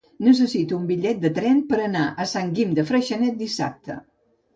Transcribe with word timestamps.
Necessito 0.27 0.77
un 0.77 0.85
bitllet 0.91 1.19
de 1.25 1.29
tren 1.35 1.59
per 1.73 1.79
anar 1.83 2.05
a 2.23 2.27
Sant 2.31 2.49
Guim 2.61 2.73
de 2.79 2.87
Freixenet 2.91 3.37
dissabte. 3.43 3.99